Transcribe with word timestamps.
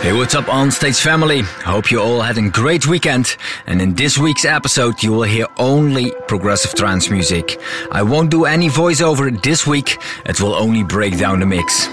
Hey, 0.00 0.14
what's 0.14 0.34
up, 0.34 0.46
Onstage 0.46 0.98
family? 0.98 1.42
Hope 1.42 1.90
you 1.90 2.00
all 2.00 2.22
had 2.22 2.38
a 2.38 2.48
great 2.48 2.86
weekend. 2.86 3.36
And 3.66 3.82
in 3.82 3.94
this 3.94 4.16
week's 4.16 4.46
episode, 4.46 5.02
you 5.02 5.12
will 5.12 5.24
hear 5.24 5.46
only 5.58 6.12
progressive 6.26 6.74
trance 6.74 7.10
music. 7.10 7.60
I 7.92 8.02
won't 8.02 8.30
do 8.30 8.46
any 8.46 8.70
voiceover 8.70 9.30
this 9.42 9.66
week, 9.66 9.98
it 10.24 10.40
will 10.40 10.54
only 10.54 10.84
break 10.84 11.18
down 11.18 11.40
the 11.40 11.46
mix. 11.46 11.86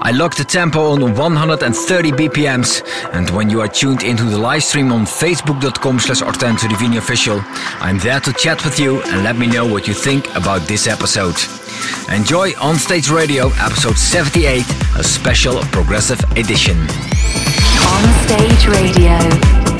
I 0.00 0.12
locked 0.12 0.38
the 0.38 0.44
tempo 0.44 0.90
on 0.92 1.14
130 1.14 2.12
BPMs, 2.12 2.82
and 3.12 3.30
when 3.30 3.50
you 3.50 3.60
are 3.60 3.68
tuned 3.68 4.02
into 4.02 4.24
the 4.24 4.38
live 4.38 4.62
stream 4.62 4.92
on 4.92 5.04
facebook.com 5.04 5.98
slash 6.00 6.22
official, 6.96 7.40
I'm 7.80 7.98
there 7.98 8.20
to 8.20 8.32
chat 8.32 8.64
with 8.64 8.78
you 8.78 9.02
and 9.02 9.24
let 9.24 9.36
me 9.36 9.46
know 9.46 9.66
what 9.66 9.86
you 9.88 9.94
think 9.94 10.28
about 10.34 10.62
this 10.62 10.86
episode. 10.86 11.36
Enjoy 12.12 12.50
Onstage 12.52 13.14
Radio, 13.14 13.48
episode 13.58 13.96
78, 13.96 14.64
a 14.96 15.04
special 15.04 15.60
progressive 15.72 16.20
edition. 16.36 16.76
Onstage 17.84 18.68
Radio. 18.68 19.73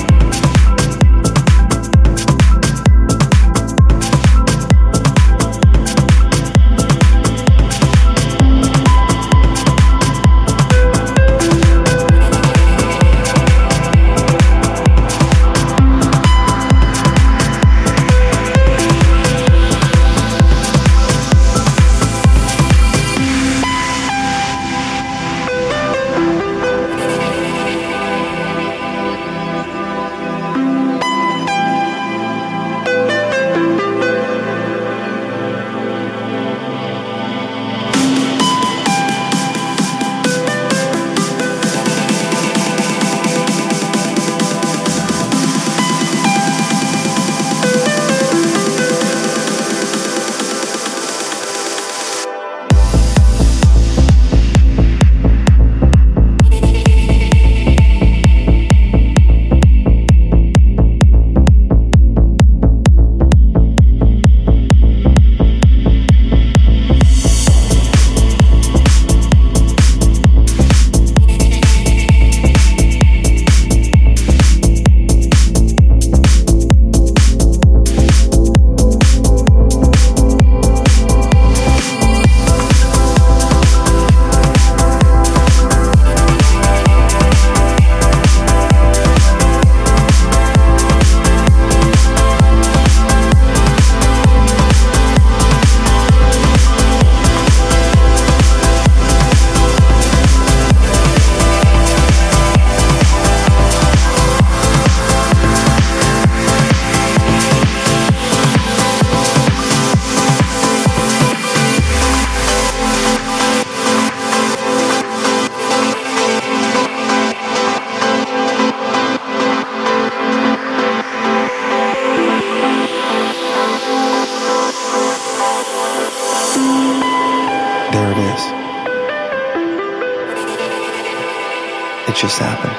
just 132.25 132.39
happened. 132.39 132.74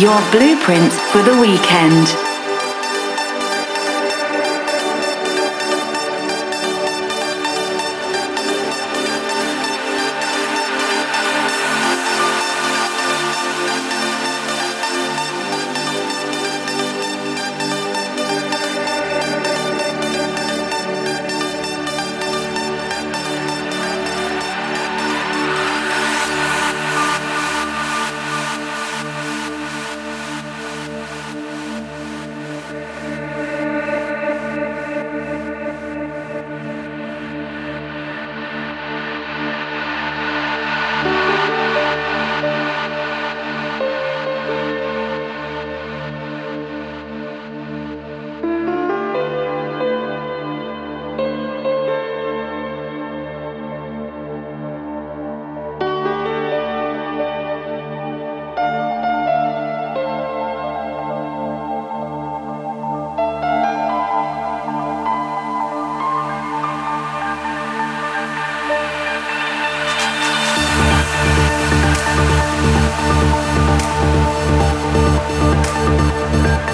Your 0.00 0.18
blueprint 0.30 0.90
for 1.12 1.22
the 1.22 1.36
weekend. 1.38 2.29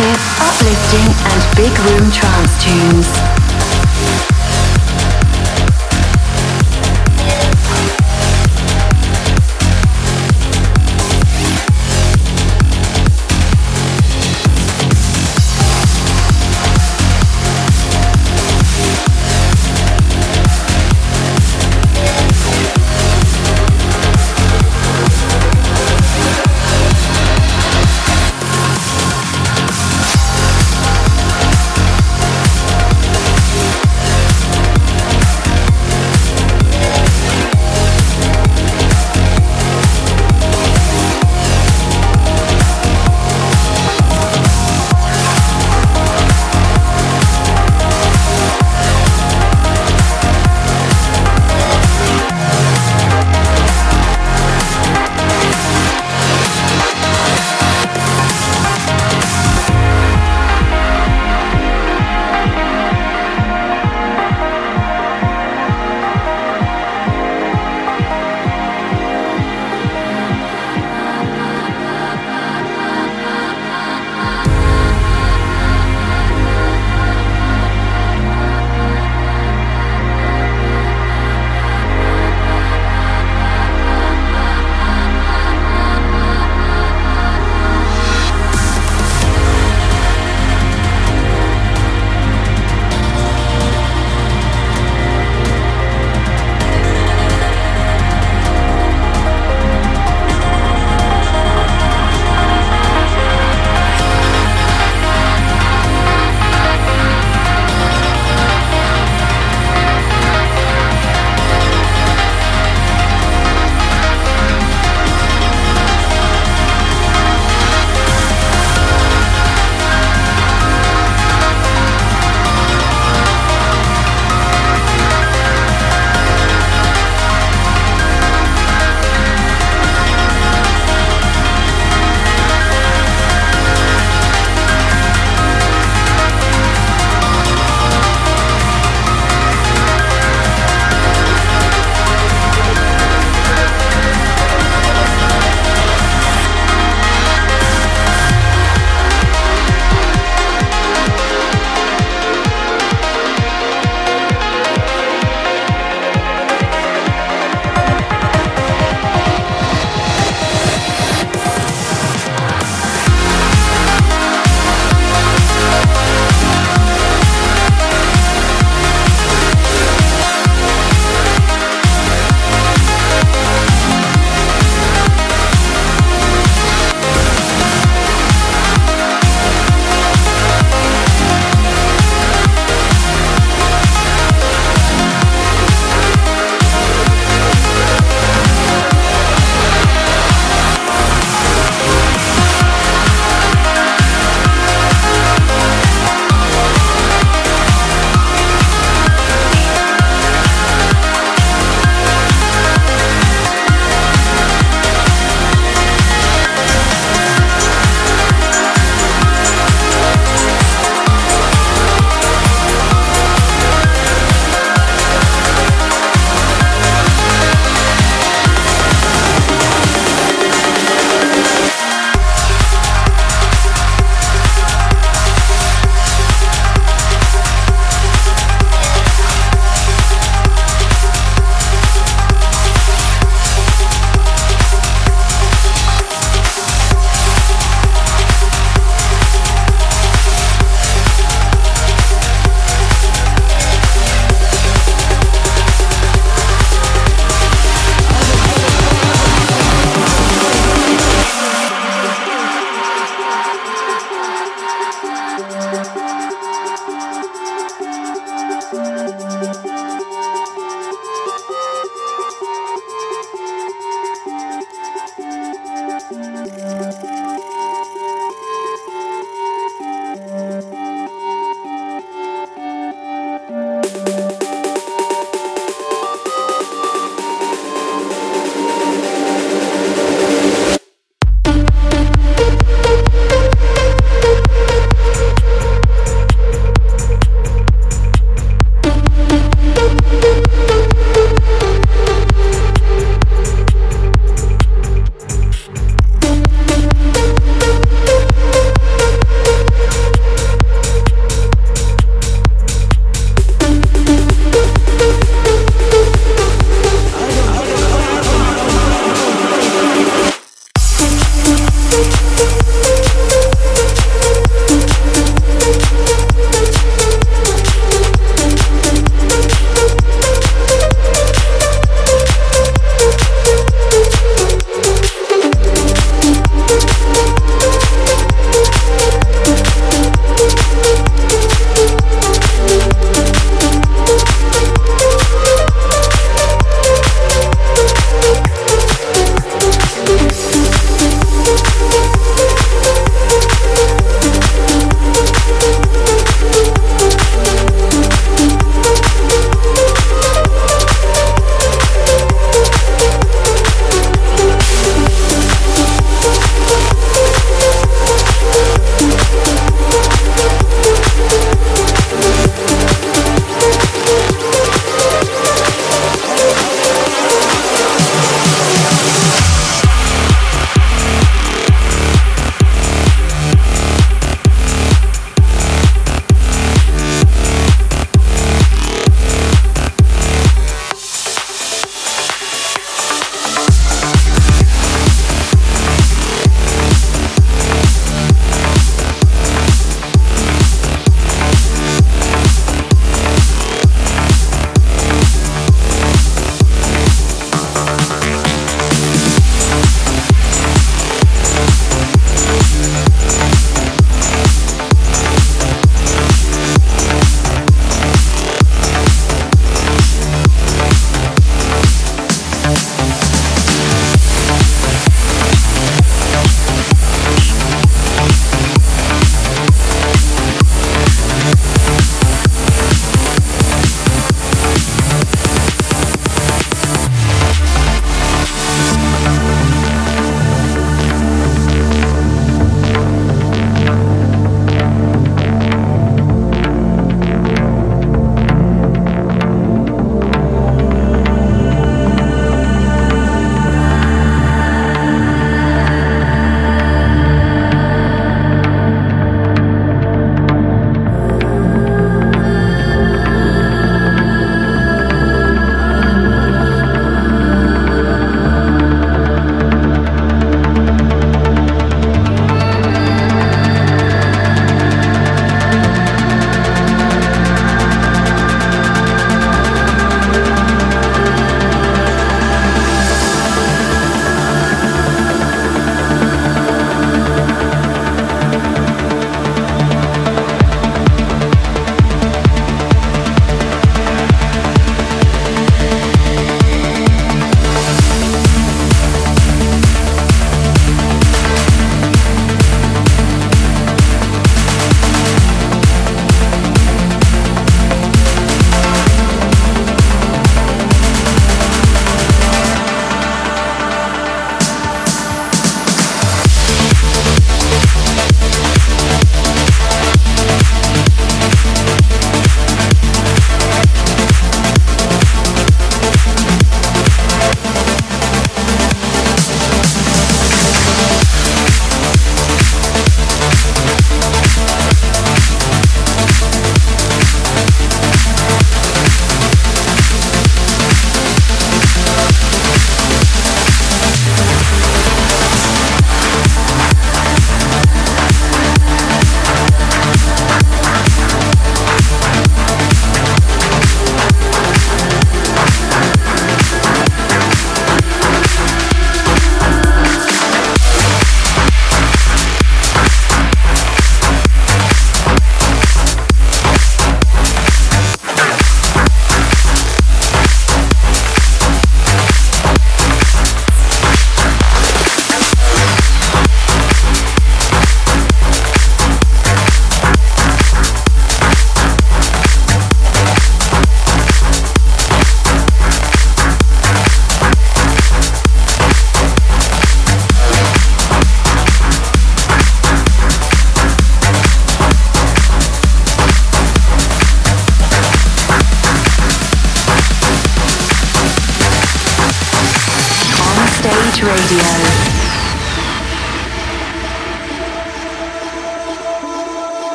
uplifting, 0.00 1.10
and 1.32 1.56
big 1.56 1.76
room 1.80 2.10
trance 2.12 2.62
tunes. 2.62 3.27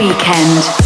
Weekend. 0.00 0.79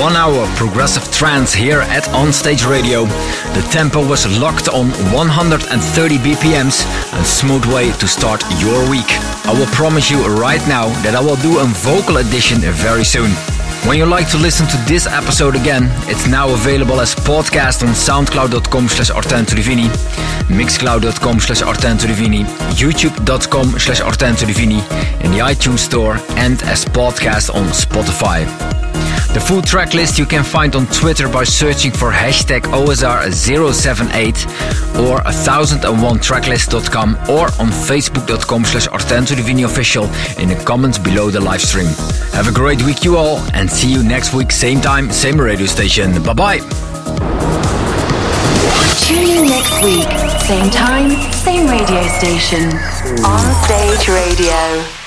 One 0.00 0.16
hour 0.16 0.46
progressive 0.56 1.10
trance 1.12 1.52
here 1.52 1.80
at 1.80 2.04
Onstage 2.14 2.68
Radio. 2.68 3.04
The 3.54 3.66
tempo 3.70 4.06
was 4.06 4.26
locked 4.38 4.68
on 4.68 4.90
130 5.12 6.18
BPMs, 6.18 6.84
a 7.20 7.24
smooth 7.24 7.64
way 7.66 7.92
to 7.92 8.06
start 8.06 8.42
your 8.60 8.88
week. 8.88 9.10
I 9.46 9.52
will 9.52 9.66
promise 9.66 10.10
you 10.10 10.24
right 10.40 10.60
now 10.68 10.88
that 11.02 11.14
I 11.14 11.20
will 11.20 11.36
do 11.36 11.58
a 11.58 11.64
vocal 11.64 12.18
edition 12.18 12.58
very 12.60 13.04
soon. 13.04 13.30
When 13.86 13.96
you 13.96 14.06
like 14.06 14.28
to 14.30 14.38
listen 14.38 14.66
to 14.68 14.76
this 14.86 15.06
episode 15.06 15.56
again, 15.56 15.88
it's 16.08 16.26
now 16.26 16.50
available 16.52 17.00
as 17.00 17.14
podcast 17.14 17.82
on 17.82 17.94
soundcloud.com 17.94 18.88
slash 18.88 19.10
artentodivini, 19.10 19.88
mixcloud.com 20.48 21.40
slash 21.40 21.62
artentodivini, 21.62 22.44
youtube.com 22.74 23.78
slash 23.78 24.00
artentodivini, 24.00 24.80
in 25.24 25.30
the 25.30 25.38
iTunes 25.38 25.78
store, 25.78 26.18
and 26.36 26.62
as 26.64 26.84
podcast 26.84 27.54
on 27.54 27.66
Spotify. 27.68 28.67
The 29.38 29.44
full 29.44 29.62
track 29.62 29.94
list 29.94 30.18
you 30.18 30.26
can 30.26 30.42
find 30.42 30.74
on 30.74 30.86
Twitter 30.88 31.28
by 31.28 31.44
searching 31.44 31.92
for 31.92 32.10
hashtag 32.10 32.62
OSR078 32.62 34.34
or 34.98 35.20
1001tracklist.com 35.20 37.14
or 37.30 37.44
on 37.62 37.70
facebook.com 37.70 38.64
slash 38.64 38.88
official 39.62 40.06
in 40.40 40.48
the 40.48 40.60
comments 40.66 40.98
below 40.98 41.30
the 41.30 41.38
live 41.38 41.60
stream. 41.60 41.86
Have 42.32 42.48
a 42.48 42.52
great 42.52 42.82
week 42.82 43.04
you 43.04 43.16
all 43.16 43.38
and 43.54 43.70
see 43.70 43.88
you 43.88 44.02
next 44.02 44.34
week 44.34 44.50
same 44.50 44.80
time, 44.80 45.08
same 45.12 45.40
radio 45.40 45.66
station. 45.66 46.20
Bye 46.24 46.32
bye. 46.34 46.58
Tune 49.06 49.22
in 49.22 49.46
next 49.46 49.80
week, 49.84 50.10
same 50.40 50.68
time, 50.70 51.10
same 51.32 51.68
radio 51.68 52.02
station. 52.08 52.72
On 53.24 53.54
Stage 53.62 54.08
Radio. 54.08 54.97